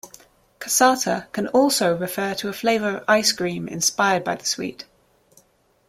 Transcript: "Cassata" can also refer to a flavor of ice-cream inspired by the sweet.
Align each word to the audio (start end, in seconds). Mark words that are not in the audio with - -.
"Cassata" 0.59 1.31
can 1.31 1.45
also 1.49 1.95
refer 1.95 2.33
to 2.33 2.49
a 2.49 2.53
flavor 2.53 2.89
of 2.97 3.03
ice-cream 3.07 3.67
inspired 3.67 4.23
by 4.23 4.33
the 4.33 4.45
sweet. 4.47 4.85